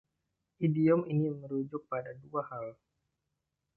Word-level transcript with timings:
Idiom 0.65 1.01
ini 1.13 1.27
merujuk 1.41 1.81
pada 1.91 2.11
dua 2.23 2.41
hal. 2.51 2.67